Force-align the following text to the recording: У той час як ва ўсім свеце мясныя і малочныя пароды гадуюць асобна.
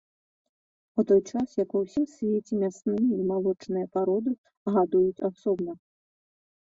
У 1.01 1.03
той 1.09 1.21
час 1.31 1.47
як 1.63 1.69
ва 1.75 1.81
ўсім 1.83 2.05
свеце 2.15 2.53
мясныя 2.63 3.07
і 3.19 3.29
малочныя 3.33 3.85
пароды 3.99 4.31
гадуюць 4.75 5.23
асобна. 5.31 5.71